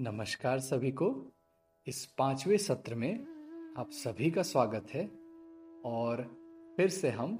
नमस्कार 0.00 0.60
सभी 0.60 0.90
को। 0.90 1.32
इस 1.86 2.06
पाँचवें 2.06 2.56
सत्र 2.56 2.94
में 2.94 3.14
आप 3.78 3.90
सभी 3.90 4.30
का 4.30 4.42
स्वागत 4.42 4.86
है 4.94 5.10
और 5.84 6.22
फिर 6.76 6.88
से 6.88 7.10
हम 7.10 7.38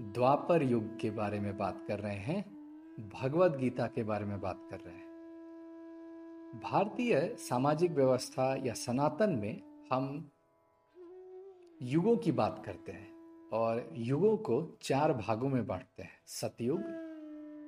द्वापर 0.00 0.62
युग 0.62 0.98
के 1.00 1.10
बारे 1.10 1.40
में 1.40 1.56
बात 1.58 1.84
कर 1.88 1.98
रहे 1.98 2.16
हैं 2.16 2.44
भगवत 3.14 3.56
गीता 3.56 3.86
के 3.86 4.04
बारे 4.04 4.24
में 4.24 4.40
बात 4.40 4.68
कर 4.70 4.76
रहे 4.76 4.94
हैं। 4.94 6.60
भारतीय 6.64 7.36
सामाजिक 7.38 7.90
व्यवस्था 7.90 8.54
या 8.66 8.74
सनातन 8.74 9.30
में 9.30 9.62
हम 9.92 10.30
युगों 11.82 12.16
की 12.16 12.32
बात 12.32 12.62
करते 12.66 12.92
हैं 12.92 13.48
और 13.52 13.90
युगों 13.96 14.36
को 14.36 14.78
चार 14.82 15.12
भागों 15.12 15.48
में 15.48 15.66
बांटते 15.66 16.02
हैं, 16.02 16.22
सतयुग, 16.26 16.82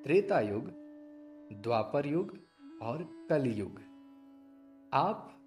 त्रेता 0.05 0.41
युग, 0.41 0.71
द्वापर 1.63 2.07
युग 2.07 2.39
और 2.83 3.27
कलयुग। 3.31 3.94
आप 4.95 5.41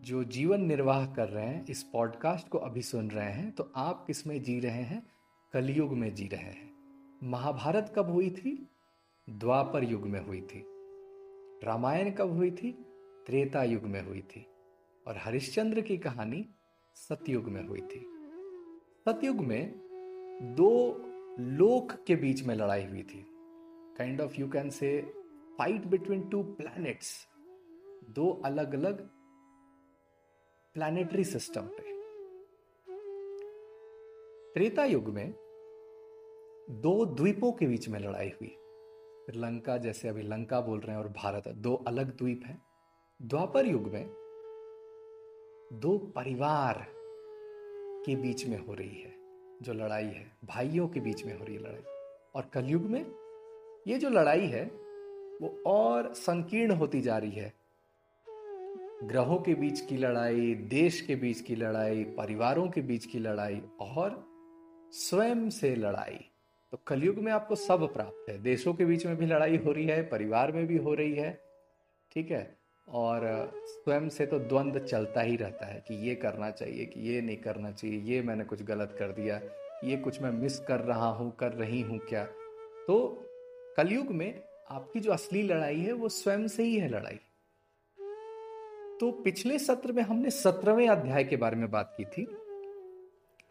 जो 0.00 0.24
जीवन 0.24 0.60
निर्वाह 0.60 1.14
कर 1.14 1.28
रहे 1.28 1.46
हैं, 1.46 1.66
इस 1.66 1.82
पॉडकास्ट 1.82 2.48
को 2.48 2.58
अभी 2.58 2.82
सुन 2.82 3.10
रहे 3.10 3.32
हैं 3.32 3.52
तो 3.52 3.72
आप 3.76 4.04
किसमें 4.06 4.42
जी 4.42 4.60
रहे 4.60 4.82
हैं? 4.82 5.06
कलयुग 5.52 5.92
में 5.92 6.14
जी 6.14 6.26
रहे 6.26 6.40
हैं। 6.40 6.70
महाभारत 7.22 7.92
कब 7.96 8.10
हुई 8.10 8.30
थी? 8.30 8.68
द्वापर 9.30 9.84
युग 9.84 10.02
में 10.06 10.26
हुई 10.26 10.40
थी। 10.40 10.64
रामायण 11.64 12.10
कब 12.10 12.32
हुई 12.32 12.50
थी? 12.50 12.72
त्रेता 13.26 13.64
युग 13.64 13.82
में 13.82 14.06
हुई 14.06 14.20
थी। 14.20 14.46
और 15.06 15.16
हरिश्चंद्र 15.18 15.80
की 15.80 15.98
कहानी 15.98 16.48
सतयुग 16.94 17.44
में 17.44 17.68
हुई 17.68 17.80
थी। 17.80 18.06
सतयुग 19.08 19.36
में 19.36 19.74
दो 20.56 20.96
लोक 21.40 21.92
के 22.06 22.16
बीच 22.16 22.42
में 22.42 22.54
लड़ाई 22.54 22.84
हुई 22.84 23.02
थी। 23.02 23.26
Kind 23.98 24.20
of 24.20 24.40
you 24.40 24.48
can 24.48 24.70
say 24.70 25.12
fight 25.58 25.86
between 25.86 26.28
two 26.28 26.42
planets 26.42 27.29
दो 28.04 28.42
अलग 28.44 28.74
अलग 28.74 29.08
प्लानिटरी 30.74 31.24
सिस्टम 31.24 31.60
पे। 31.60 31.90
त्रेता 34.54 34.84
युग 34.84 35.08
में 35.08 35.30
दो 36.70 37.04
द्वीपों 37.04 37.52
के 37.52 37.66
बीच 37.66 37.88
में 37.88 38.00
लड़ाई 38.00 38.28
हुई। 38.28 38.56
लंका, 39.36 39.76
जैसे 39.76 40.08
अभी 40.08 40.22
लंका 40.22 40.60
बोल 40.60 40.80
रहे 40.80 40.96
हैं, 40.96 41.02
और 41.02 41.08
भारत, 41.08 41.48
दो 41.48 41.74
अलग 41.74 42.16
द्वीप 42.16 42.42
हैं। 42.46 42.62
द्वापर 43.22 43.66
युग 43.66 43.82
में 43.82 44.06
दो 45.72 45.98
परिवार 45.98 46.86
के 48.06 48.16
बीच 48.16 48.46
में 48.46 48.58
हो 48.58 48.74
रही 48.74 49.00
है, 49.00 49.14
जो 49.62 49.72
लड़ाई 49.72 50.04
है। 50.04 50.36
भाइयों 50.44 50.88
के 50.88 51.00
बीच 51.00 51.24
में 51.24 51.38
हो 51.38 51.44
रही 51.44 51.54
है 51.54 51.60
लड़ाई। 51.60 51.82
और 52.34 52.42
कलयुग 52.54 52.82
में 52.82 53.06
ये 53.86 53.98
जो 53.98 54.10
लड़ाई 54.10 54.46
है, 54.46 54.64
वो 55.42 55.62
और 55.66 56.14
संकीर्ण 56.14 56.72
होती 56.72 57.00
जा 57.00 57.18
रही 57.18 57.30
है। 57.30 57.54
ग्रहों 59.04 59.38
के 59.38 59.54
बीच 59.54 59.80
की 59.80 59.96
लड़ाई, 59.96 60.54
देश 60.54 61.00
के 61.00 61.14
बीच 61.16 61.40
की 61.40 61.54
लड़ाई, 61.56 62.04
परिवारों 62.04 62.68
के 62.68 62.80
बीच 62.80 63.04
की 63.06 63.18
लड़ाई 63.18 63.62
और 63.80 64.24
स्वयं 64.92 65.48
से 65.50 65.74
लड़ाई। 65.76 66.18
तो 66.72 66.80
कलयुग 66.86 67.18
में 67.18 67.32
आपको 67.32 67.54
सब 67.54 67.92
प्राप्त 67.92 68.30
है। 68.30 68.42
देशों 68.42 68.74
के 68.74 68.84
बीच 68.84 69.06
में 69.06 69.16
भी 69.16 69.26
लड़ाई 69.26 69.56
हो 69.56 69.72
रही 69.72 69.86
है, 69.86 70.02
परिवार 70.02 70.52
में 70.52 70.66
भी 70.66 70.76
हो 70.76 70.94
रही 70.94 71.14
है, 71.14 71.40
ठीक 72.12 72.30
है? 72.30 72.58
और 72.88 73.52
स्वयं 73.66 74.08
से 74.08 74.26
तो 74.26 74.38
द्वंद्व 74.38 74.78
चलता 74.78 75.20
ही 75.20 75.36
रहता 75.36 75.66
है 75.66 75.84
कि 75.88 75.94
ये 76.08 76.14
करना 76.14 76.50
चाहिए, 76.50 76.84
कि 76.84 77.00
ये 77.00 77.20
नहीं 77.20 77.36
करना 77.36 77.70
चाहिए, 77.70 77.98
ये 78.00 78.22
मैंने 78.22 78.44
कुछ 78.44 78.62
गलत 78.62 78.96
कर 78.98 79.12
दिया, 79.12 79.40
ये 79.84 79.96
कुछ 79.96 80.22
मैं 80.22 80.30
मिस 80.30 80.58
कर 80.58 80.80
रहा 80.80 81.08
हूँ, 81.08 81.36
कर 81.36 81.52
रही 81.52 81.80
हूँ 81.80 81.98
क्या? 81.98 82.24
तो 82.86 83.26
कलयुग 83.76 84.06
में 84.06 84.42
आपकी 84.70 85.00
जो 85.00 85.12
असली 85.12 85.42
लड़ाई 85.42 85.80
है 85.80 85.92
वो 85.92 86.08
स्वयं 86.08 86.48
से 86.48 86.62
ही 86.62 86.76
है 86.76 86.88
लड़ाई। 86.88 87.18
तो 89.00 89.10
पिछले 89.10 89.58
सत्र 89.58 89.92
में 89.92 90.02
हमने 90.02 90.30
सत्रहवें 90.30 90.88
अध्याय 90.88 91.24
के 91.24 91.36
बारे 91.36 91.56
में 91.56 91.70
बात 91.70 91.94
की 92.00 92.04
थी। 92.04 92.36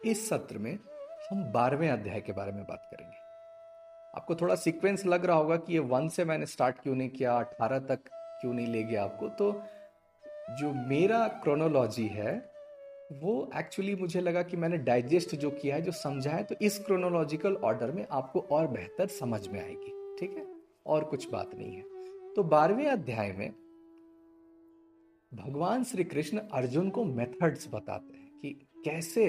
इस 0.06 0.30
सत्र 0.30 0.58
में 0.58 0.80
हम 1.32 1.52
बारहवें 1.52 1.90
अध्याय 1.90 2.22
के 2.22 2.32
बारे 2.32 2.52
में 2.52 2.64
बात 2.64 2.88
करेंगे। 2.92 3.16
आपको 4.16 4.36
थोड़ा 4.36 4.56
सीक्वेंस 4.56 5.06
लग 5.06 5.26
रहा 5.26 5.38
होगा 5.38 5.56
कि 5.56 5.74
ये 5.74 5.80
वन 5.80 6.08
से 6.08 6.26
मैंने 6.26 6.46
स्टार्ट 6.46 6.80
क्यों 6.80 6.96
नहीं 6.96 7.10
किया, 7.10 7.40
अठारह 7.40 7.80
तक 7.80 8.00
क्यों 8.42 8.54
नहीं 8.54 8.68
ले 8.68 8.84
गया 8.84 9.04
आपको? 9.04 9.28
तो 9.28 9.62
जो 10.56 10.74
मेरा 10.88 11.28
क्रोनोलॉजी 11.28 12.08
है, 12.08 12.52
वो 13.12 13.50
एक्चुअली 13.56 13.96
मुझे 13.96 14.22
लगा 14.22 14.44
कि 14.44 14.58
मैंने 14.58 14.78
डाइजेस्ट 14.78 15.36
जो 15.36 15.52
किया 15.52 15.76
है, 15.76 15.82
जो 15.82 15.92
समझा 15.92 16.32
है 16.32 16.44
तो 16.44 16.56
इस 16.62 16.80
क्रोनोलॉजिकल 16.80 17.56
ऑर्डर 17.56 17.92
में 17.92 18.08
आपको 18.12 18.40
और 18.40 18.68
बेहतर 18.68 19.08
समझ 19.08 19.48
में 19.48 19.64
आएगी। 19.64 20.18
ठीक 20.20 20.38
है? 20.38 20.46
और 20.86 21.04
कुछ 21.04 21.30
बात 21.30 21.56
नहीं 21.56 21.76
है। 21.76 21.84
तो 22.34 22.44
बारहवें 22.44 22.88
अध्याय 22.88 23.32
में 23.32 23.54
भगवान 25.32 25.84
श्री 25.84 26.04
कृष्ण 26.04 26.40
अर्जुन 26.54 26.90
को 26.90 27.04
मेथड्स 27.06 27.68
बताते 27.74 28.18
हैं 28.18 28.30
कि 28.42 28.50
कैसे 28.86 29.28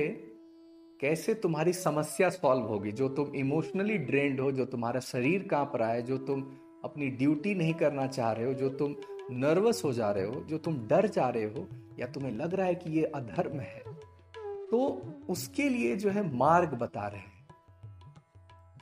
कैसे 1.00 1.34
तुम्हारी 1.34 1.72
समस्या 1.72 2.28
सॉल्व 2.30 2.62
होगी। 2.62 2.92
जो 2.92 3.08
तुम 3.08 3.34
इमोशनली 3.34 3.96
ड्रेन्ड 3.98 4.40
हो, 4.40 4.50
जो 4.52 4.64
तुम्हारा 4.64 5.00
शरीर 5.00 5.46
काँप 5.48 5.72
रहा 5.76 5.92
है, 5.92 6.02
जो 6.02 6.18
तुम 6.18 6.42
अपनी 6.84 7.08
ड्यूटी 7.08 7.54
नहीं 7.54 7.74
करना 7.74 8.06
चाह 8.06 8.32
रहे 8.32 8.46
हो, 8.46 8.54
जो 8.54 8.68
तुम 8.68 8.94
नर्वस 9.30 9.84
हो 9.84 9.92
जा 9.92 10.10
रहे 10.10 10.26
हो, 10.26 10.40
जो 10.40 10.58
तुम 10.58 10.76
डर 10.86 11.06
जा 11.06 11.28
रहे 11.28 11.44
हो, 11.44 11.66
या 11.98 12.06
तुम्हें 12.06 12.32
लग 12.32 12.54
रहा 12.54 12.66
है 12.66 12.74
कि 12.74 12.90
ये 12.90 13.04
अधर्म 13.04 13.60
है 13.60 13.82
तो 14.70 14.86
उसके 15.28 15.68
लिए 15.68 15.96
जो 15.96 16.10
है 16.10 16.36
मार्ग 16.36 16.74
बता 16.74 17.06
रहे 17.08 17.20
हैं। 17.20 17.46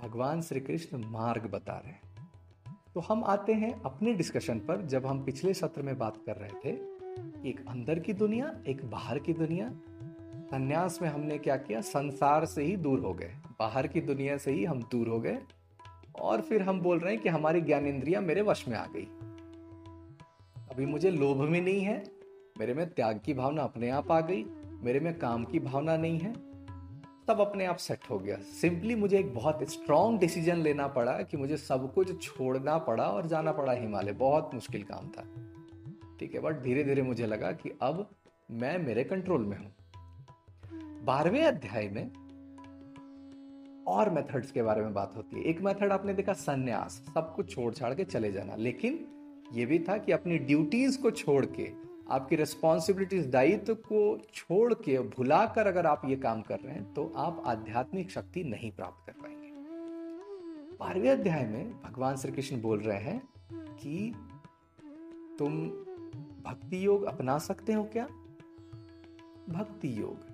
भगवान 0.03 0.43
श्री 0.43 0.61
कृष्ण 0.61 0.99
मार्ग 1.05 1.47
बता 1.47 1.77
रहे 1.77 1.93
हैं। 1.93 2.27
तो 2.95 3.01
हम 3.01 3.25
आते 3.25 3.53
हैं 3.53 3.73
अपने 3.83 4.13
डिस्कशन 4.15 4.59
पर, 4.59 4.83
जब 4.83 5.07
हम 5.07 5.25
पिछले 5.25 5.55
सत्र 5.55 5.83
में 5.83 5.99
बात 5.99 6.17
कर 6.27 6.37
रहे 6.37 6.51
थे 6.65 6.98
एक 7.47 7.65
अंदर 7.69 7.99
की 7.99 8.13
दुनिया, 8.13 8.61
एक 8.69 8.91
बाहर 8.91 9.19
की 9.19 9.33
दुनिया। 9.33 9.71
संन्यास 10.39 11.03
में 11.03 11.09
हमने 11.09 11.39
क्या 11.39 11.57
किया? 11.57 11.81
संसार 11.81 12.45
से 12.45 12.65
ही 12.65 12.77
दूर 12.77 13.01
हो 13.01 13.15
गए। 13.15 13.35
बाहर 13.61 13.87
की 13.87 14.01
दुनिया 14.01 14.37
से 14.37 14.53
ही 14.53 14.65
हम 14.65 14.83
दूर 14.83 15.09
हो 15.09 15.21
गए। 15.21 15.39
और 16.21 16.41
फिर 16.41 16.63
हम 16.63 16.81
बोल 16.81 16.99
रहे 16.99 17.15
हैं 17.15 17.23
कि 17.23 17.29
हमारी 17.29 17.61
ज्ञान 17.61 17.87
इंद्रिया 17.87 18.21
मेरे 18.21 18.43
वश 18.43 18.69
में 18.69 18.77
आ 18.77 18.87
गई। 18.97 19.09
अभी 20.71 20.87
मुझे 20.87 21.11
लोभ 21.11 21.39
में 21.39 21.61
नहीं 21.61 21.81
है। 21.81 22.11
मेरे 22.59 22.75
में 22.75 22.91
त्याग 22.91 23.21
की 23.25 23.35
भावना 23.35 23.63
अपने 23.63 23.91
आप 23.91 24.13
आ 24.13 24.21
गई। 24.21 24.45
मेरे 24.83 25.01
में 25.01 25.19
काम 25.19 25.45
की 25.45 25.59
भावना 25.59 25.97
नहीं 25.97 26.19
है। 26.19 26.33
तब 27.29 27.41
अपने 27.41 27.67
आप 27.67 27.77
सेट 27.77 27.99
हो 28.11 28.19
गया। 28.19 28.37
सिंपली 28.37 28.95
मुझे 28.95 29.19
एक 29.19 29.35
बहुत 29.35 29.59
स्ट्रॉन्ग 29.63 30.21
डिसीज़न 30.21 30.57
लेना 30.57 30.87
पड़ा 30.87 31.13
कि 31.13 31.37
मुझे 31.37 31.57
सब 31.57 31.95
कुछ 31.95 32.23
छोड़ना 32.23 32.79
पड़ा 32.79 33.05
और 33.05 33.27
जाना 33.27 33.53
पड़ा 33.53 33.73
हिमालय। 33.73 34.13
बहुत 34.13 34.51
मुश्किल 34.55 34.83
काम 34.83 35.09
था। 35.09 35.48
ठीक 36.19 36.35
है 36.35 36.41
बट 36.41 36.63
धीरे 36.63 36.85
धीरे 36.85 37.03
मुझे 37.03 37.27
लगा 37.27 37.51
कि 37.53 37.73
अब 37.83 38.09
मैं 38.51 38.79
मेरे 38.79 39.05
कंट्रोल 39.05 39.45
में 39.45 39.57
हूँ। 39.59 39.75
बारहवें 41.05 41.43
अध्याय 41.43 41.89
में 41.89 42.11
और 43.89 44.11
मेथड्स 44.11 44.51
के 44.51 44.63
बारे 44.63 44.83
में 44.83 44.95
बात 44.95 45.13
होती 45.17 45.37
है। 45.37 45.45
एक 45.45 45.61
मेथड 45.61 45.93
आपने 45.93 46.15
देखा, 46.15 46.33
संन्यास, 46.33 47.03
सब 47.15 47.35
कुछ 47.35 47.55
छोड़ 47.55 47.73
छाड़ 47.75 47.95
के 47.95 48.05
चले 48.05 48.33
जाना। 48.33 48.57
लेकिन 48.57 49.05
ये 49.53 49.67
भी 49.67 49.79
था 49.79 49.97
कि 49.97 50.13
अपनी 50.13 50.39
ड्यूटीज़ 50.39 51.01
को 51.03 51.11
छोड़ 51.11 51.45
के, 51.47 51.71
आपकी 52.11 52.37
रिस्पॉन्सिबिलिटीज 52.37 53.27
दायित्व 53.27 53.75
को 53.75 54.19
छोड़ 54.35 54.75
के, 54.75 54.99
भुलाकर 54.99 55.67
अगर 55.67 55.87
आप 55.87 56.03
ये 56.05 56.17
काम 56.17 56.43
कर 56.43 56.61
रहे 56.61 56.75
हैं 56.75 56.93
तो 56.95 57.13
आप 57.17 57.43
आध्यात्मिक 57.47 58.11
शक्ति 58.11 58.45
नहीं 58.45 58.71
प्राप्त 58.73 59.07
कर 59.07 59.21
पाएँगे। 59.23 59.37
बारहवें 60.77 61.11
अध्याय 61.11 61.47
में 61.47 61.73
भगवान 61.83 62.17
श्री 62.17 62.33
कृष्ण 62.33 62.61
बोल 62.61 62.81
रहे 62.81 63.01
हैं 63.01 63.23
कि 63.51 64.13
तुम 65.39 65.55
भक्ति 66.49 66.85
योग 66.87 67.05
अपना 67.05 67.39
सकते 67.39 67.73
हो 67.73 67.83
क्या? 67.85 68.05
भक्ति 69.49 69.89
योग। 70.01 70.27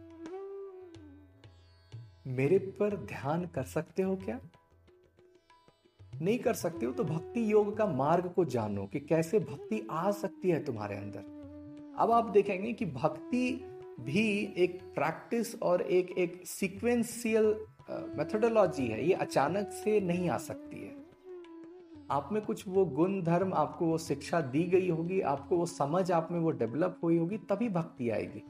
मेरे 2.27 2.59
पर 2.79 2.97
ध्यान 3.07 3.45
कर 3.47 3.63
सकते 3.63 4.03
हो 4.03 4.17
क्या? 4.17 4.39
नहीं 6.23 6.39
कर 6.39 6.55
सकते 6.55 6.87
हो 6.87 6.93
तो 6.93 7.05
भक्ति 7.05 7.53
योग 7.53 7.77
का 7.77 7.87
मार्ग 7.87 8.29
को 8.29 8.45
जानो 8.45 8.87
कि 8.87 9.01
कैसे 9.01 9.39
भक्ति 9.41 9.87
आ 9.91 10.11
सकती 10.13 10.51
है 10.51 10.65
तुम्हारे 10.65 10.97
अंदर। 10.97 11.33
अब 11.99 12.11
आप 12.11 12.31
देखेंगे 12.31 12.73
कि 12.73 12.87
भक्ति 12.87 13.51
भी 14.01 14.29
एक 14.57 14.81
प्रैक्टिस 14.95 15.55
और 15.63 15.83
एक 15.83 16.11
एक 16.19 16.43
सीक्वेंशियल 16.47 17.55
मेथोडोलॉजी 17.91 18.87
है। 18.87 19.07
ये 19.07 19.13
अचानक 19.15 19.71
से 19.75 20.01
नहीं 20.01 20.29
आ 20.31 20.39
सकती 20.39 20.77
है। 20.77 20.94
आप 22.11 22.29
में 22.33 22.43
कुछ 22.43 22.69
वो 22.69 22.85
गुण 22.85 23.23
धर्म 23.23 23.55
आपको 23.55 23.87
वो 23.87 23.99
शिक्षा 23.99 24.41
दी 24.41 24.65
गई 24.65 24.91
होगी, 24.91 25.21
आपको 25.21 25.57
वो 25.57 25.67
समझ 25.67 26.13
आप 26.13 26.29
में 26.33 26.41
वो 26.41 26.51
डेवलप 26.51 27.01
हुई 27.03 27.19
होगी, 27.19 27.39
तभी 27.39 27.69
भक्ति 27.69 28.11
आएगी। 28.11 28.43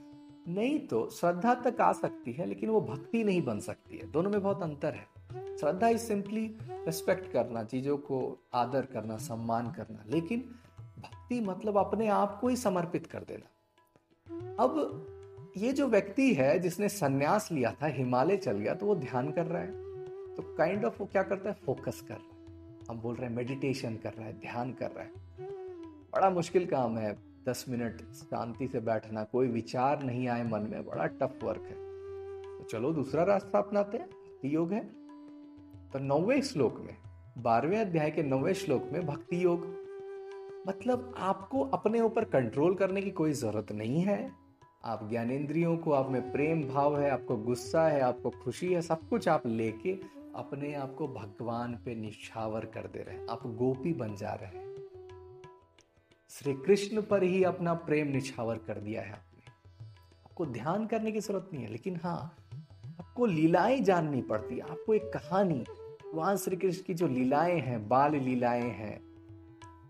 नहीं 0.48 0.78
तो 0.78 1.10
श्रद्धा 1.10 1.54
तक 1.54 1.80
आ 1.80 1.92
सकती 1.92 2.32
है, 2.32 2.46
लेकिन 2.46 2.70
वो 2.70 2.80
भक्ति 2.80 3.24
नहीं 3.24 3.42
बन 3.42 3.60
सकती 3.60 3.98
है। 3.98 4.10
दोनों 4.10 4.30
में 4.30 4.42
बहुत 4.42 4.62
अंतर 4.62 4.94
है। 4.94 5.06
श्रद्धा 5.56 5.88
इज़ 5.88 5.98
सिंपली 5.98 6.56
रिस्पेक्ट 6.70 7.32
करना, 7.32 7.64
चीज़ों 7.64 7.96
को 7.96 8.38
आदर 8.54 8.86
करना, 8.86 9.16
सम्मान 9.16 9.72
करना। 9.72 10.04
लेकिन 10.08 10.40
भक्ति 10.80 11.40
मतलब 11.40 11.78
अपने 11.78 12.08
आप 12.08 12.40
को 12.40 12.48
ही 12.48 12.56
समर्पित 12.56 13.06
कर 13.06 13.18
देना। 13.18 13.48
अब 14.64 15.06
ये 15.56 15.72
जो 15.72 15.86
व्यक्ति 15.86 16.34
है, 16.34 16.58
जिसने 16.58 16.88
सन्यास 16.88 17.52
लिया 17.52 17.76
था, 17.82 17.86
हिमालय 17.86 18.36
चल 18.36 18.52
गया 18.52 18.74
तो 18.74 18.86
वो 18.86 18.94
ध्यान 18.94 19.30
कर 19.30 19.46
रहा 19.46 19.62
है। 19.62 19.72
तो 20.34 20.54
काइंड 20.56 20.74
kind 20.74 20.88
ऑफ़ 20.88 20.94
of 20.94 21.00
वो 21.00 21.08
क्या 21.12 21.22
करता 21.22 21.50
है? 21.50 21.56
फोकस 21.66 22.00
कर 22.00 22.14
रहा 22.14 22.28
है। 22.28 22.33
हम 22.90 23.00
बोल 23.00 23.14
रहे 23.14 23.28
हैं 23.28 23.36
मेडिटेशन 23.36 23.96
कर 23.96 24.12
रहा 24.12 24.26
है, 24.26 24.40
ध्यान 24.40 24.72
कर 24.72 24.90
रहा 24.90 25.04
है। 25.04 25.10
बड़ा 26.14 26.30
मुश्किल 26.30 26.66
काम 26.66 26.98
है 26.98 27.18
दस 27.48 27.64
मिनट 27.68 28.12
शांति 28.12 28.68
से 28.68 28.80
बैठना, 28.80 29.24
कोई 29.24 29.48
विचार 29.48 30.02
नहीं 30.02 30.28
आए 30.28 30.44
मन 30.44 30.60
में, 30.60 30.86
बड़ा 30.86 31.06
टफ 31.06 31.38
वर्क 31.42 31.62
है। 31.62 31.74
तो 32.58 32.64
चलो 32.70 32.92
दूसरा 32.92 33.24
रास्ता 33.24 33.58
अपनाते 33.58 33.98
हैं, 33.98 34.06
भक्ति 34.06 34.54
योग 34.54 34.72
है। 34.72 34.84
तो 35.92 35.98
नौवे 35.98 36.42
श्लोक 36.42 36.80
में, 36.80 36.96
बारहवें 37.38 37.78
अध्याय 37.78 38.10
के 38.10 38.22
नौवे 38.22 38.54
श्लोक 38.54 38.88
में 38.92 39.06
भक्ति 39.06 39.44
योग। 39.44 39.84
मतलब 40.68 41.14
आपको 41.18 41.60
अपने 41.60 42.00
ऊपर 42.00 42.24
कंट्रोल 42.24 42.74
करने 42.74 43.02
की 43.02 43.10
कोई 43.10 43.32
ज़रूरत 43.32 43.72
नहीं 43.72 44.00
है। 44.00 44.32
आप 44.84 45.08
ज्ञानेन्द्रियों 45.08 45.76
को, 45.76 45.92
आप 45.92 46.10
में 46.10 46.32
प्रेम 46.32 46.62
भाव 46.62 47.00
है, 47.00 47.10
आपको 47.10 47.36
गुस्सा 47.36 47.88
है, 47.88 48.00
आपको 48.00 48.30
खुशी 48.30 48.72
है, 48.72 48.82
सब 48.82 49.08
कुछ 49.08 49.28
आप 49.28 49.46
लेके 49.46 50.23
अपने 50.36 50.74
आप 50.74 50.94
को 50.94 51.08
भगवान 51.08 51.74
पे 51.74 51.94
निछावर 51.94 52.64
कर 52.64 52.86
दे 52.86 52.98
रहे। 52.98 53.16
हैं 53.16 53.26
आप 53.30 53.46
गोपी 53.46 53.92
बन 53.92 54.16
जा 54.16 54.34
रहे 54.34 54.58
हैं। 54.58 54.74
श्री 56.30 56.54
कृष्ण 56.54 57.02
पर 57.02 57.22
ही 57.22 57.44
अपना 57.44 57.74
प्रेम 57.74 58.08
निछावर 58.08 58.58
कर 58.58 58.78
दिया 58.78 59.02
है 59.02 59.12
आपने। 59.12 59.42
आपको 60.26 60.46
ध्यान 60.46 60.86
करने 60.86 61.12
की 61.12 61.20
ज़रूरत 61.20 61.50
नहीं 61.52 61.64
है, 61.64 61.70
लेकिन 61.70 61.96
हाँ 61.96 62.36
आपको 63.00 63.26
लीलाएँ 63.26 63.80
जाननी 63.80 64.22
पड़ती 64.22 64.54
है। 64.54 64.60
आपको 64.60 64.94
एक 64.94 65.04
कहानी, 65.04 65.54
भगवान 65.54 66.36
श्री 66.36 66.56
कृष्ण 66.56 66.82
की 66.82 66.94
जो 66.94 67.08
लीलाएँ 67.08 67.60
हैं, 67.60 67.88
बाल 67.88 68.14
लीलाएँ 68.14 68.70
हैं, 68.70 69.00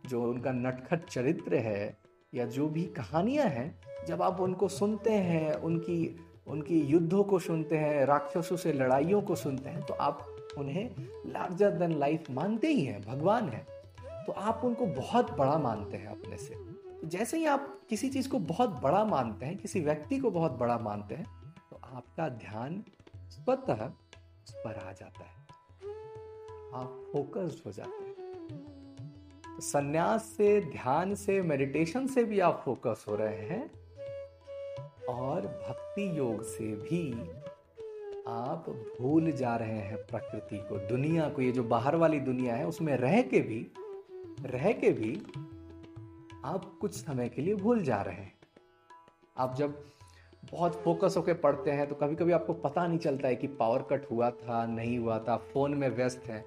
जो 0.07 0.23
उनका 0.23 0.53
नटखट 0.53 1.05
चरित्र 1.05 1.55
है, 1.55 1.99
या 2.35 2.47
जो 2.47 2.69
भी 2.69 2.85
कहानियाँ 2.85 3.47
हैं, 3.47 3.81
जब 4.07 4.23
आप 4.23 4.41
उनको 4.41 4.69
सुनते 4.69 5.13
हैं, 5.13 5.55
उनकी 5.55 6.21
उनकी 6.47 6.81
युद्धों 6.81 7.25
को 7.25 7.39
सुनते 7.39 7.77
हैं, 7.77 8.07
राक्षसों 8.07 8.57
से 8.57 8.73
लड़ाइयों 8.73 9.23
को 9.23 9.35
सुनते 9.35 9.71
हैं 9.71 9.83
तो 9.83 9.95
आप 9.95 10.34
उन्हें 10.59 10.95
लार्जर 11.27 11.71
देन 11.71 11.99
लाइफ 11.99 12.31
मानते 12.31 12.69
ही 12.69 12.85
हैं, 12.85 13.01
भगवान 13.03 13.49
है। 13.49 13.67
तो 14.27 14.33
आप 14.33 14.61
उनको 14.65 14.87
बहुत 14.87 15.31
बड़ा 15.31 15.59
मानते 15.59 15.97
हैं 15.97 16.07
अपने 16.09 16.37
से। 16.37 16.55
तो 16.95 17.07
जैसे 17.07 17.39
ही 17.39 17.47
आप 17.47 17.81
किसी 17.89 18.09
चीज़ 18.09 18.29
को 18.29 18.39
बहुत 18.39 18.71
बड़ा 18.71 19.05
मानते 19.05 19.47
हैं, 19.47 19.57
किसी 19.57 19.81
व्यक्ति 19.81 20.19
को 20.19 20.31
बहुत 20.31 20.53
बड़ा 20.53 20.79
मानते 20.79 21.15
हैं 21.15 21.27
तो 21.71 21.81
आपका 21.85 22.29
ध्यान 22.29 22.83
स्वतः 23.17 23.85
उस 24.45 24.55
पर 24.55 24.75
आ 24.75 24.93
जाता 24.93 25.25
है। 25.25 25.45
आप 26.75 27.05
फोकस्ड 27.13 27.59
हो 27.67 27.73
जाते 27.73 28.05
हैं। 28.05 28.13
तो 29.45 29.61
संन्यास 29.61 30.25
से, 30.25 30.61
ध्यान 30.61 31.15
से 31.15 31.41
मेडिटेशन 31.43 32.07
से 32.07 32.25
भी 32.25 32.41
आप 32.41 32.63
फोकस 32.65 33.05
हो 33.09 33.17
रहे 33.17 33.41
हैं 33.41 33.71
और 35.09 35.41
भक्ति 35.41 36.19
योग 36.19 36.43
से 36.43 36.65
भी 36.65 37.03
आप 38.29 38.65
भूल 39.01 39.31
जा 39.33 39.57
रहे 39.57 39.79
हैं 39.79 39.97
प्रकृति 39.97 40.59
को। 40.59 40.77
दुनिया 40.89 41.29
को, 41.29 41.43
ये 41.43 41.53
जो 41.53 41.63
बाहर 41.63 41.97
वाली 41.97 42.21
दुनिया 42.21 42.55
है, 42.55 42.67
उसमें 42.67 42.97
रह 42.97 43.21
के 43.23 43.41
भी, 43.41 43.67
रह 44.41 44.71
के 44.73 44.91
भी 44.91 45.13
आप 46.45 46.79
कुछ 46.81 46.95
समय 46.95 47.29
के 47.29 47.43
लिए 47.43 47.55
भूल 47.55 47.83
जा 47.83 48.01
रहे 48.03 48.15
हैं। 48.15 48.33
आप 49.39 49.55
जब 49.57 49.83
बहुत 50.53 50.81
फोकस 50.83 51.15
होकर 51.17 51.35
पढ़ते 51.35 51.71
हैं 51.71 51.87
तो 51.89 51.95
कभी 51.95 52.17
कभी 52.17 52.33
आपको 52.33 52.53
पता 52.53 52.87
नहीं 52.87 52.99
चलता 52.99 53.29
है 53.29 53.37
कि 53.37 53.47
पावर 53.47 53.83
कट 53.83 54.11
हुआ 54.11 54.31
था, 54.31 54.65
नहीं 54.67 54.99
हुआ 54.99 55.19
था, 55.19 55.37
फ़ोन 55.37 55.75
में 55.75 55.89
व्यस्त 55.89 56.23
है। 56.27 56.41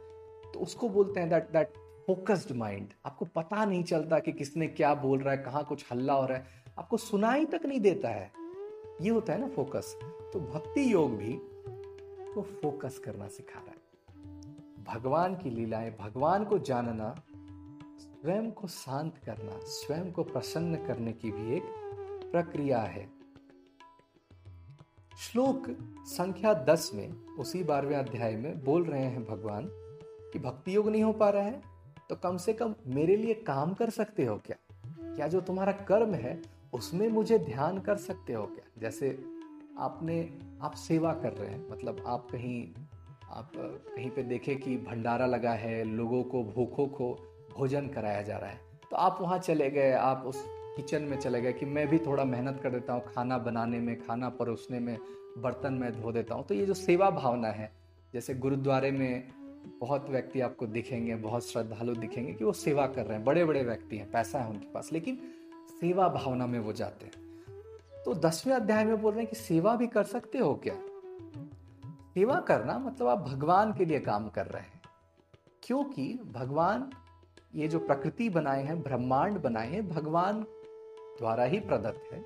तो 0.54 0.60
उसको 0.60 0.90
बोलते 0.90 1.20
हैं 1.20 1.30
दैट 1.30 1.52
दैट 1.52 1.74
फोकस्ड 2.08 2.56
माइंड 2.56 2.88
आपको 3.06 3.26
पता 3.26 3.66
नहीं 3.66 3.84
चलता 3.84 4.20
कि 4.20 4.32
किसने 4.32 4.68
क्या 4.68 4.94
बोल 4.96 5.20
रहा 5.20 5.34
है, 5.34 5.38
कहाँ 5.38 5.64
कुछ 5.64 5.86
हल्ला 5.92 6.14
हो 6.14 6.26
रहा 6.26 6.38
है। 6.38 6.46
आपको 6.80 6.98
सुनाई 6.98 7.46
तक 7.46 7.66
नहीं 7.66 7.80
देता 7.80 8.10
है। 8.10 8.32
ये 9.02 9.10
होता 9.10 9.34
है 9.34 9.40
ना 9.40 9.48
फोकस 9.48 9.96
तो 10.34 10.40
भक्ति 10.54 10.92
योग 10.94 11.18
भी 11.18 11.40
वो 12.38 12.44
फोकस 12.44 12.98
करना 13.00 13.28
सिखा 13.28 13.60
रहा 13.60 13.72
है। 13.72 13.78
भगवान 14.84 15.36
की 15.36 15.50
लीलाएँ, 15.50 15.96
भगवान 16.00 16.44
को 16.46 16.60
जानना, 16.60 17.16
स्वयं 18.00 18.52
को 18.52 18.68
शांत 18.68 19.18
करना, 19.18 19.60
स्वयं 19.60 20.12
को 20.12 20.24
प्रसन्न 20.24 20.76
करने 20.76 21.14
की 21.14 21.32
भी 21.32 21.56
एक 21.56 21.64
प्रक्रिया 22.32 22.80
है। 22.80 23.10
श्लोक 25.20 25.64
संख्या 26.06 26.54
दस 26.54 26.92
में, 26.94 27.12
उसी 27.40 27.64
बारहवें 27.64 27.96
अध्याय 27.96 28.36
में 28.36 28.64
बोल 28.64 28.84
रहे 28.84 29.06
हैं 29.06 29.26
भगवान 29.26 29.70
कि 30.34 30.40
भक्ति 30.40 30.76
योग 30.76 30.90
नहीं 30.90 31.04
हो 31.04 31.14
पा 31.14 31.30
रहा 31.30 31.44
है 31.44 31.62
तो 32.10 32.16
कम 32.16 32.38
से 32.38 32.54
कम 32.54 32.76
मेरे 32.88 33.16
लिए 33.16 33.34
काम 33.34 33.74
कर 33.74 33.90
सकते 33.90 34.26
हो 34.26 34.38
क्या? 34.46 34.58
क्या 35.16 35.28
जो 35.28 35.42
तुम्हारा 35.42 35.72
कर्म 35.72 36.14
है, 36.14 36.42
उसमें 36.74 37.08
मुझे 37.10 37.40
ध्यान 37.40 37.80
कर 37.80 37.98
सकते 37.98 38.34
हो 38.34 38.46
क्या? 38.46 38.66
जैसे 38.78 39.10
आपने, 39.80 40.40
आप 40.62 40.74
सेवा 40.74 41.14
कर 41.14 41.34
रहे 41.34 41.50
हैं। 41.50 41.70
मतलब 41.70 42.04
आप 42.08 42.28
कहीं 42.32 42.74
आप 43.32 43.52
कहीं 43.56 44.10
पे 44.10 44.24
देखे 44.24 44.56
कि 44.56 44.78
भंडारा 44.78 45.26
लगा 45.26 45.52
है, 45.52 45.84
लोगों 45.84 46.24
को 46.24 46.44
भूखों 46.44 46.88
को 46.88 47.14
भोजन 47.58 47.88
कराया 47.88 48.22
जा 48.22 48.38
रहा 48.38 48.50
है। 48.50 48.60
तो 48.92 48.96
आप 48.96 49.18
वहाँ 49.22 49.40
चले 49.40 49.70
गए, 49.70 49.92
आप 49.92 50.24
उस 50.26 50.44
किचन 50.48 51.02
में 51.02 51.18
चले 51.18 51.42
गए 51.42 51.54
कि 51.54 51.66
मैं 51.66 51.88
भी 51.88 51.98
थोड़ा 51.98 52.24
मेहनत 52.24 52.60
कर 52.64 52.70
देता 52.70 52.94
हूँ, 52.94 53.02
खाना 53.16 53.38
बनाने 53.38 53.80
में, 53.80 54.02
खाना 54.02 54.30
परोसने 54.30 54.80
में, 54.80 54.98
बर्तन 55.38 55.74
में 55.74 56.02
धो 56.02 56.12
देता 56.12 56.36
हूँ। 56.36 56.46
तो 56.46 56.56
ये 56.56 56.66
जो 56.66 56.74
सेवा 56.74 57.10
भावना 57.10 57.48
है, 57.48 57.72
जैसे 58.14 58.34
गुरुद्वारे 58.34 58.92
में 58.92 59.28
बहुत 59.82 60.10
व्यक्ति 60.10 60.42
आपको 60.42 60.68
दिखेंगे, 60.68 61.16
बहुत 61.16 61.48
श्रद्धालु 61.48 61.96
दिखेंगे 61.96 62.34
कि 62.34 62.44
वो 62.44 62.54
सेवा 62.54 62.88
कर 62.88 63.06
रहे 63.06 63.18
हैं। 63.18 63.26
बड़े 63.26 63.46
बड़े 63.46 63.64
व्यक्ति 63.64 63.98
हैं, 63.98 64.12
पैसा 64.12 64.40
है 64.40 64.50
उनके 64.50 64.68
पास, 64.68 64.90
लेकिन 64.94 65.20
सेवा 65.80 66.08
भावना 66.08 66.48
में 66.48 66.60
वो 66.60 66.74
जाते 66.74 67.06
हैं। 67.06 67.27
तो 68.06 68.14
दसवें 68.14 68.54
अध्याय 68.54 68.86
में 68.86 69.02
बोल 69.02 69.12
रहे 69.14 69.22
हैं 69.22 69.30
कि 69.30 69.36
सेवा 69.36 69.76
भी 69.76 69.88
कर 69.88 70.04
सकते 70.04 70.38
हो 70.38 70.56
क्या? 70.56 70.76
सेवा 72.14 72.40
करना 72.40 72.80
मतलब 72.80 73.08
आप 73.08 73.18
भगवान 73.18 73.74
के 73.74 73.86
लिए 73.86 74.00
काम 74.00 74.30
कर 74.30 74.46
रहे 74.46 74.62
हैं। 74.62 74.82
क्योंकि 75.64 76.20
भगवान 76.32 76.90
ये 77.56 77.68
जो 77.68 77.80
प्रकृति 77.80 78.30
बनाए 78.30 78.64
हैं, 78.64 78.82
ब्रह्मांड 78.82 79.42
बनाए 79.42 79.72
हैं, 79.72 79.90
भगवान 79.90 80.42
द्वारा 81.20 81.44
ही 81.44 81.60
प्रदत्त 81.60 82.14
है। 82.14 82.26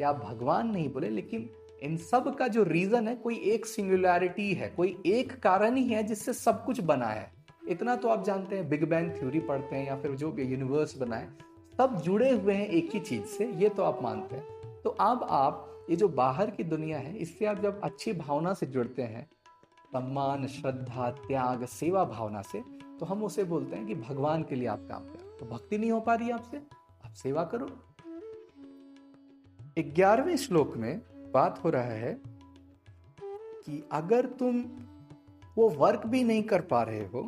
या 0.00 0.08
आप 0.08 0.16
भगवान 0.16 0.68
नहीं 0.68 0.92
बोले, 0.92 1.08
लेकिन 1.08 1.50
इन 1.82 1.96
सब 1.96 2.36
का 2.36 2.48
जो 2.48 2.62
रीजन 2.62 3.08
है, 3.08 3.14
कोई 3.14 3.36
एक 3.36 3.66
सिंगुलरिटी 3.66 4.54
है, 4.54 4.68
कोई 4.68 5.02
एक 5.06 5.42
कारण 5.42 5.74
ही 5.74 5.88
है 5.88 6.02
जिससे 6.02 6.32
सब 6.32 6.64
कुछ 6.64 6.80
बना 6.80 7.06
है। 7.06 7.32
इतना 7.68 7.96
तो 7.96 8.08
आप 8.08 8.24
जानते 8.24 8.56
हैं 8.56 8.68
बिग 8.68 8.88
बैंग 8.88 9.10
थ्योरी 9.10 9.40
पढ़ते 9.40 9.76
हैं 9.76 9.86
या 9.86 9.96
फिर 9.96 10.10
जो 10.10 10.32
भी 10.32 10.44
यूनिवर्स 10.44 10.98
बनाए, 10.98 11.28
सब 11.76 11.96
जुड़े 11.96 12.30
हुए 12.30 12.54
हैं 12.54 12.66
एक 12.66 12.90
ही 12.94 13.00
चीज़ 13.00 13.24
से, 13.24 13.46
ये 13.46 13.68
तो 13.68 13.82
आप 13.82 14.02
मानते 14.02 14.36
हैं। 14.36 14.63
तो 14.84 14.90
अब 14.90 15.26
आप, 15.30 15.86
ये 15.90 15.96
जो 15.96 16.08
बाहर 16.08 16.50
की 16.50 16.64
दुनिया 16.64 16.98
है, 16.98 17.16
इससे 17.16 17.46
आप 17.46 17.60
जब 17.60 17.80
अच्छी 17.84 18.12
भावना 18.12 18.54
से 18.54 18.66
जुड़ते 18.66 19.02
हैं, 19.02 19.26
सम्मान, 19.92 20.46
श्रद्धा, 20.46 21.10
त्याग, 21.10 21.64
सेवा 21.64 22.04
भावना 22.04 22.42
से 22.42 22.62
तो 23.00 23.06
हम 23.06 23.22
उसे 23.24 23.44
बोलते 23.44 23.76
हैं 23.76 23.86
कि 23.86 23.94
भगवान 23.94 24.42
के 24.42 24.54
लिए 24.54 24.66
आप 24.68 24.86
काम 24.90 25.04
करें। 25.04 25.36
तो 25.38 25.46
भक्ति 25.46 25.78
नहीं 25.78 25.90
हो 25.90 26.00
पा 26.00 26.14
रही 26.14 26.30
आपसे, 26.30 26.56
आप 27.04 27.12
सेवा 27.12 27.44
करो। 27.44 27.68
ग्यारहवें 29.78 30.36
श्लोक 30.36 30.76
में 30.76 31.00
बात 31.32 31.62
हो 31.64 31.70
रहा 31.70 31.82
है 31.82 32.20
कि 33.66 33.82
अगर 33.92 34.26
तुम 34.26 34.64
वो 35.56 35.68
वर्क 35.68 36.06
भी 36.06 36.22
नहीं 36.24 36.42
कर 36.42 36.60
पा 36.62 36.82
रहे 36.82 37.06
हो 37.06 37.22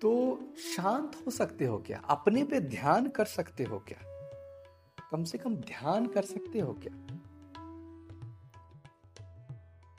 तो 0.00 0.40
शांत 0.76 1.16
हो 1.16 1.30
सकते 1.30 1.64
हो 1.64 1.78
क्या? 1.78 1.98
अपने 1.98 2.44
पे 2.44 2.60
ध्यान 2.60 3.08
कर 3.08 3.24
सकते 3.24 3.64
हो 3.64 3.78
क्या? 3.78 4.13
कम 5.14 5.24
से 5.24 5.38
कम 5.38 5.56
ध्यान 5.56 6.06
कर 6.06 6.22
सकते 6.22 6.58
हो 6.58 6.72
क्या? 6.72 6.92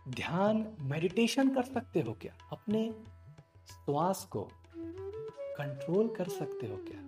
ध्यान 0.10 0.78
मेडिटेशन 0.80 1.50
कर 1.50 1.64
सकते 1.64 2.02
हो 2.02 2.14
क्या? 2.14 2.34
अपने 2.52 2.92
श्वास 3.68 4.26
को 4.26 4.50
कंट्रोल 5.58 6.16
कर 6.16 6.28
सकते 6.28 6.68
हो 6.68 6.78
क्या? 6.78 7.00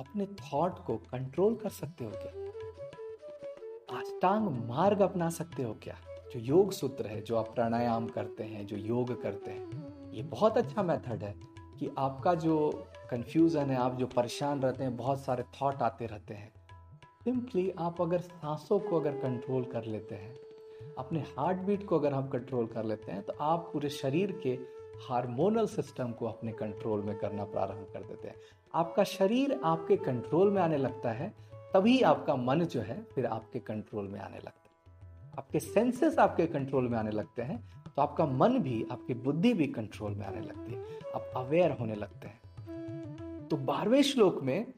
अपने 0.00 0.26
थॉट 0.26 0.84
को 0.84 0.96
कंट्रोल 0.96 1.56
कर 1.56 1.68
सकते 1.68 2.04
हो 2.04 2.10
क्या? 2.14 2.42
अष्टांग 3.98 4.48
मार्ग 4.48 5.00
अपना 5.00 5.30
सकते 5.30 5.62
हो 5.62 5.74
क्या? 5.74 5.96
जो 6.32 6.40
योग 6.40 6.72
सूत्र 6.72 7.06
है, 7.06 7.20
जो 7.20 7.36
आप 7.36 7.54
प्राणायाम 7.54 8.08
करते 8.08 8.44
हैं, 8.44 8.66
जो 8.66 8.76
योग 8.76 9.22
करते 9.22 9.50
हैं, 9.50 9.70
ये 10.12 10.22
बहुत 10.22 10.56
अच्छा 10.56 10.82
मेथड 10.82 11.24
है 11.24 11.34
कि 11.78 11.90
आपका 11.98 12.34
जो 12.34 12.86
कंफ्यूजन 13.10 13.70
है, 13.70 13.76
आप 13.76 13.94
जो 13.94 14.06
परेशान 14.06 14.62
रहते 14.62 14.84
हैं, 14.84 14.96
बहुत 14.96 15.20
सारे 15.20 15.42
थॉट 15.42 15.82
आते 15.82 16.06
रहते 16.06 16.34
हैं। 16.34 16.61
सिंपली 17.24 17.70
आप 17.78 18.00
अगर 18.00 18.20
सांसों 18.20 18.78
को 18.78 19.00
अगर 19.00 19.12
कंट्रोल 19.12 19.64
कर 19.64 19.84
लेते 19.84 20.14
हैं, 20.14 20.34
अपने 20.98 21.20
हार्ट 21.36 21.58
बीट 21.58 21.84
को 21.86 21.98
अगर 21.98 22.14
हम 22.14 22.28
कंट्रोल 22.28 22.66
कर 22.66 22.84
लेते 22.84 23.12
हैं 23.12 23.22
तो 23.22 23.34
आप 23.40 23.68
पूरे 23.72 23.88
शरीर 23.88 24.32
के 24.42 24.58
हार्मोनल 25.08 25.66
सिस्टम 25.66 26.12
को 26.12 26.26
अपने 26.26 26.52
कंट्रोल 26.52 27.02
में 27.02 27.14
करना 27.18 27.44
प्रारंभ 27.44 27.86
कर 27.92 28.02
देते 28.02 28.28
हैं। 28.28 28.34
आपका 28.74 29.04
शरीर 29.04 29.58
आपके 29.64 29.96
कंट्रोल 29.96 30.50
में 30.50 30.60
आने 30.62 30.76
लगता 30.76 31.12
है, 31.12 31.28
तभी 31.74 32.00
आपका 32.02 32.36
मन 32.36 32.64
जो 32.64 32.80
है 32.80 33.02
फिर 33.14 33.26
आपके 33.26 33.58
कंट्रोल 33.60 34.08
में 34.08 34.20
आने 34.20 34.38
लगता 34.38 34.50
है। 34.50 35.30
आपके 35.38 35.60
सेंसेस 35.60 36.18
आपके 36.18 36.46
कंट्रोल 36.48 36.88
में 36.88 36.98
आने 36.98 37.10
लगते 37.10 37.42
हैं 37.42 37.62
तो 37.86 38.02
आपका 38.02 38.26
मन 38.26 38.58
भी, 38.58 38.86
आपकी 38.92 39.14
बुद्धि 39.14 39.54
भी 39.54 39.66
कंट्रोल 39.68 40.12
में 40.12 40.26
आने 40.26 40.40
लगती 40.40 40.72
है। 40.72 40.84
आप 41.14 41.32
अवेयर 41.36 41.70
होने 41.70 41.94
लगते 41.94 42.28
हैं। 42.28 43.48
तो 43.48 43.56
बारहवें 43.56 44.02
श्लोक 44.02 44.42
में 44.42 44.72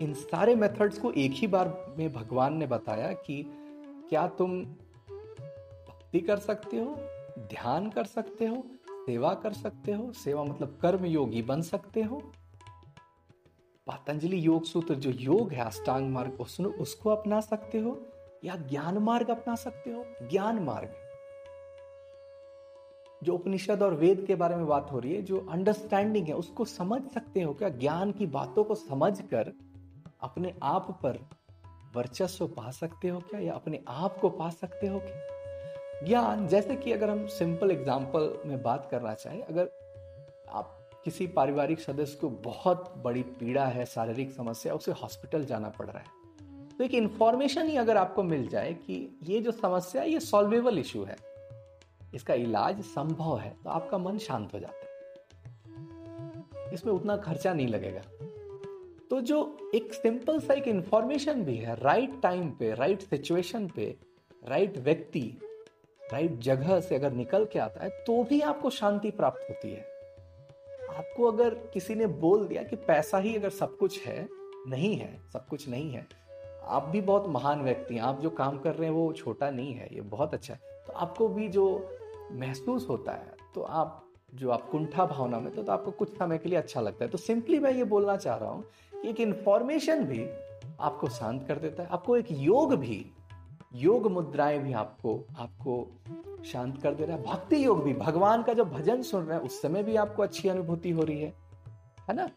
इन 0.00 0.14
सारे 0.14 0.54
मेथड्स 0.54 0.98
को 0.98 1.12
एक 1.12 1.30
ही 1.30 1.46
बार 1.46 1.94
में 1.98 2.12
भगवान 2.12 2.56
ने 2.56 2.66
बताया 2.66 3.12
कि 3.12 3.46
क्या 4.08 4.28
तुम 4.28 4.64
भक्ति 5.88 6.20
कर 6.20 6.38
सकते 6.38 6.76
हो, 6.76 6.96
ध्यान 7.38 7.90
कर 7.90 8.04
सकते 8.04 8.46
हो, 8.46 8.64
सेवा 8.90 9.34
कर 9.34 9.52
सकते 9.52 9.92
हो? 9.92 10.12
सेवा 10.12 10.44
मतलब 10.44 10.78
कर्म 10.82 11.04
योगी 11.04 11.42
बन 11.42 11.62
सकते 11.62 12.02
हो? 12.02 12.32
पतंजलि 13.86 14.46
योग 14.46 14.64
सूत्र 14.64 14.94
जो 14.94 15.10
योग 15.10 15.52
है, 15.52 15.64
अष्टांग 15.64 16.10
मार्ग 16.10 16.40
उसको 16.80 17.10
अपना 17.10 17.40
सकते 17.40 17.78
हो 17.78 18.06
या 18.44 18.56
ज्ञान 18.56 18.98
मार्ग 18.98 19.30
अपना 19.30 19.54
सकते 19.54 19.90
हो? 19.90 20.04
ज्ञान 20.30 20.58
मार्ग। 20.58 20.90
जो 23.22 23.34
उपनिषद 23.34 23.82
और 23.82 23.94
वेद 23.94 24.24
के 24.26 24.34
बारे 24.34 24.56
में 24.56 24.66
बात 24.66 24.92
हो 24.92 24.98
रही 24.98 25.14
है, 25.14 25.22
जो 25.22 25.46
अंडरस्टैंडिंग 25.50 26.26
है, 26.26 26.34
उसको 26.34 26.64
समझ 26.64 27.02
सकते 27.02 27.42
हो 27.42 27.54
क्या? 27.54 27.68
ज्ञान 27.68 28.12
की 28.12 28.26
बातों 28.26 28.64
को 28.64 28.74
समझ 28.74 29.20
कर 29.20 29.52
अपने 30.22 30.54
आप 30.62 30.90
पर 31.02 31.18
वर्चस्व 31.96 32.46
पा 32.46 32.70
सकते 32.70 33.08
हो 33.08 33.20
क्या? 33.20 33.40
या 33.40 33.52
अपने 33.52 33.80
आप 33.88 34.18
को 34.18 34.28
पा 34.28 34.50
सकते 34.50 34.86
हो 34.86 34.98
क्या? 34.98 36.06
ज्ञान, 36.06 36.46
जैसे 36.48 36.76
कि 36.76 36.92
अगर 36.92 37.10
हम 37.10 37.26
सिंपल 37.26 37.70
एग्ज़ाम्पल 37.70 38.38
में 38.46 38.62
बात 38.62 38.88
करना 38.90 39.14
चाहें, 39.14 39.42
अगर 39.42 39.70
आप 40.50 40.76
किसी 41.04 41.26
पारिवारिक 41.26 41.80
सदस्य 41.80 42.18
को 42.20 42.28
बहुत 42.30 42.94
बड़ी 42.96 43.22
पीड़ा 43.22 43.66
है, 43.66 43.84
शारीरिक 43.86 44.32
समस्या, 44.32 44.74
उसे 44.74 44.92
हॉस्पिटल 44.92 45.44
जाना 45.44 45.68
पड़ 45.68 45.86
रहा 45.86 45.98
है। 45.98 46.18
तो 46.78 46.84
एक 46.84 46.94
इंफॉर्मेशन 46.94 47.68
ही 47.68 47.76
अगर 47.76 47.96
आपको 47.96 48.22
मिल 48.22 48.48
जाए 48.48 48.72
कि 48.74 49.18
ये 49.22 49.40
जो 49.40 49.52
समस्या 49.52 50.02
है, 50.02 50.10
ये 50.10 50.20
सॉल्वेबल 50.20 50.78
इशू 50.78 51.04
है। 51.04 51.16
इसका 52.14 52.34
इलाज 52.34 52.80
संभव 52.82 53.38
है 53.38 53.56
तो 53.64 53.70
आपका 53.70 53.98
मन 53.98 54.18
शांत 54.18 54.54
हो 54.54 54.58
जाता 54.58 54.74
है। 54.74 54.88
इसमें 56.72 56.92
उतना 56.92 57.16
खर्चा 57.16 57.52
नहीं 57.54 57.68
लगेगा। 57.68 58.02
तो 59.10 59.20
जो 59.20 59.70
एक 59.74 59.94
सिंपल 59.94 60.38
सा 60.40 60.54
एक 60.54 60.68
इंफॉर्मेशन 60.68 61.42
भी 61.44 61.56
है 61.56 61.74
राइट 61.74 62.20
टाइम 62.22 62.50
पे 62.50 62.74
राइट 62.74 63.00
सिचुएशन 63.00 63.66
पे 63.68 63.94
राइट 64.48 64.78
व्यक्ति 64.78 65.22
राइट 66.02 66.38
जगह 66.38 66.80
से 66.80 66.94
अगर 66.94 67.12
निकल 67.12 67.44
के 67.44 67.58
आता 67.58 67.84
है 67.84 67.90
तो 68.06 68.22
भी 68.24 68.40
आपको 68.40 68.70
शांति 68.70 69.10
प्राप्त 69.10 69.46
होती 69.50 69.70
है। 69.70 69.80
आपको 70.98 71.30
अगर 71.32 71.54
किसी 71.74 71.94
ने 71.94 72.06
बोल 72.06 72.46
दिया 72.46 72.62
कि 72.62 72.76
पैसा 72.76 73.18
ही 73.18 73.34
अगर 73.36 73.50
सब 73.50 73.76
कुछ 73.78 74.06
है 74.06 74.28
नहीं 74.68 74.94
है 74.96 75.10
सब 75.32 75.46
कुछ 75.46 75.68
नहीं 75.68 75.92
है 75.92 76.06
आप 76.64 76.88
भी 76.88 77.00
बहुत 77.00 77.28
महान 77.28 77.62
व्यक्ति 77.62 77.94
हैं 77.94 78.02
आप 78.02 78.20
जो 78.20 78.30
काम 78.30 78.58
कर 78.58 78.74
रहे 78.74 78.88
हैं 78.88 78.94
वो 78.94 79.12
छोटा 79.12 79.50
नहीं 79.50 79.72
है 79.74 79.88
ये 79.92 80.00
बहुत 80.00 80.34
अच्छा 80.34 80.54
है। 80.54 80.60
तो 80.86 80.92
आपको 80.92 81.28
भी 81.28 81.48
जो 81.48 81.64
महसूस 82.32 82.88
होता 82.88 83.12
है 83.12 83.34
तो 83.54 83.62
आप 83.62 84.04
जो 84.34 84.50
आप 84.50 84.68
कुंठा 84.70 85.06
भावना 85.06 85.40
में 85.40 85.52
तो, 85.54 85.62
तो 85.62 85.72
आपको 85.72 85.90
कुछ 85.90 86.16
समय 86.16 86.38
के 86.38 86.48
लिए 86.48 86.58
अच्छा 86.58 86.80
लगता 86.80 87.04
है। 87.04 87.10
तो 87.10 87.18
सिंपली 87.18 87.58
मैं 87.58 87.72
ये 87.72 87.84
बोलना 87.84 88.16
चाह 88.16 88.36
रहा 88.36 88.50
हूँ 88.50 88.64
एक 89.04 89.20
इंफॉर्मेशन 89.20 90.04
भी 90.04 90.28
आपको 90.80 91.08
शांत 91.08 91.48
कर 91.48 91.58
देता 91.58 91.82
है, 91.82 91.88
आपको 91.88 92.16
एक 92.16 92.26
योग 92.30 92.74
भी, 92.74 93.12
योग 93.74 94.10
मुद्राएँ 94.10 94.58
भी 94.58 94.72
आपको 94.72 95.24
आपको 95.38 95.88
शांत 96.44 96.82
कर 96.82 96.94
दे 96.94 97.04
रहा 97.04 97.16
है। 97.16 97.22
भक्ति 97.22 97.64
योग 97.64 97.84
भी, 97.84 97.94
भगवान 97.94 98.42
का 98.42 98.52
जब 98.52 98.70
भजन 98.70 99.02
सुन 99.02 99.24
रहे 99.24 99.38
हैं, 99.38 99.44
उस 99.44 99.62
समय 99.62 99.82
भी 99.82 99.96
आपको 99.96 100.22
अच्छी 100.22 100.48
अनुभूति 100.48 100.90
हो 100.90 101.02
रही 101.02 101.20
है 101.20 101.32
है 102.08 102.16
ना? 102.16 102.30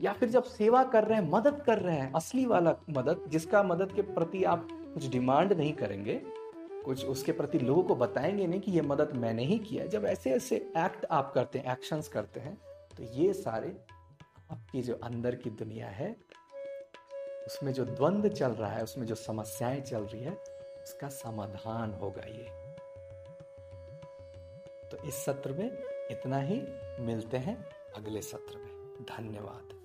या 0.00 0.12
फिर 0.12 0.28
जब 0.28 0.42
सेवा 0.42 0.84
कर 0.84 1.04
रहे 1.04 1.18
हैं, 1.18 1.30
मदद 1.30 1.62
कर 1.66 1.78
रहे 1.78 1.96
हैं, 1.96 2.12
असली 2.12 2.46
वाला 2.46 2.76
मदद, 2.90 3.24
जिसका 3.28 3.62
मदद 3.62 3.92
के 3.92 4.02
प्रति 4.02 4.44
आप 4.44 4.68
कुछ 4.72 5.08
डिमांड 5.08 5.52
नहीं 5.52 5.72
करेंगे, 5.72 6.22
कुछ 6.84 7.04
उसके 7.04 7.32
प्रति 7.32 7.58
लोगों 7.58 7.82
को 7.82 7.94
बताएँगे 7.94 8.46
नहीं 8.46 8.60
कि 8.60 8.72
ये 8.72 8.82
मदद 8.82 9.12
मैंने 9.14 9.44
ही 9.44 9.58
किया 9.58 9.86
जब 9.86 10.04
ऐसे 10.04 10.30
ऐसे 10.30 10.56
एक्ट 10.56 11.06
आप 11.10 11.32
करते 11.34 11.58
हैं 11.58 11.72
एक्शंस 11.72 12.08
करते 12.08 12.40
हैं 12.40 12.58
तो 12.96 13.02
ये 13.02 13.32
सारे 13.32 13.76
आपकी 14.52 14.82
जो 14.82 14.94
अंदर 14.94 15.34
की 15.34 15.50
दुनिया 15.50 15.88
है, 15.88 16.16
उसमें 17.46 17.72
जो 17.72 17.84
द्वंद्व 17.84 18.28
चल 18.28 18.48
रहा 18.48 18.70
है, 18.70 18.82
उसमें 18.82 19.06
जो 19.06 19.14
समस्याएँ 19.14 19.80
चल 19.80 20.02
रही 20.02 20.22
है, 20.22 20.32
उसका 20.82 21.08
समाधान 21.08 21.94
होगा 21.94 22.22
ये। 22.22 22.46
तो 24.88 24.96
इस 24.96 25.14
सत्र 25.14 25.52
में 25.52 25.78
इतना 26.10 26.38
ही। 26.38 26.62
मिलते 27.00 27.36
हैं 27.36 27.66
अगले 27.96 28.22
सत्र 28.22 28.56
में। 28.56 28.94
धन्यवाद। 29.02 29.81